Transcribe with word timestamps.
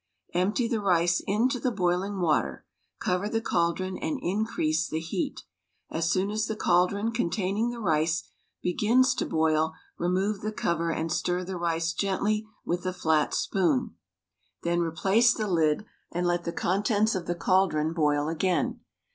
Empty 0.33 0.67
the 0.67 0.79
rice 0.81 1.21
into 1.27 1.59
the 1.59 1.69
boiling 1.69 2.19
water. 2.21 2.65
Cover 2.99 3.29
the 3.29 3.39
caldron 3.39 3.97
and 3.99 4.17
increase 4.23 4.87
the 4.89 4.99
heat. 4.99 5.43
As 5.91 6.09
soon 6.09 6.31
as 6.31 6.47
the 6.47 6.55
caldron 6.55 7.11
containing 7.11 7.69
the 7.69 7.79
rice 7.79 8.23
begins 8.63 9.13
to 9.13 9.27
boil 9.27 9.73
remove 9.99 10.41
the 10.41 10.51
cover 10.51 10.89
and 10.91 11.11
stir 11.11 11.43
the 11.43 11.55
rice 11.55 11.93
gently 11.93 12.47
with 12.65 12.83
a 12.87 12.93
flat 12.93 13.35
spoon. 13.35 13.93
Then 14.63 14.79
replace 14.79 15.33
THE 15.35 15.43
STAG 15.43 15.45
COOK 15.45 15.49
BOOK 15.49 15.49
the 15.49 15.53
lid 15.53 15.85
and 16.11 16.25
let 16.25 16.43
the 16.45 16.51
contents 16.51 17.13
of 17.13 17.27
the 17.27 17.35
caldron 17.35 17.93
boil 17.93 18.27
again. 18.27 18.79